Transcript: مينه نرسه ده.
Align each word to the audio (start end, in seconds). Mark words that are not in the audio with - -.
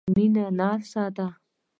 مينه 0.15 0.45
نرسه 0.59 1.03
ده. 1.15 1.27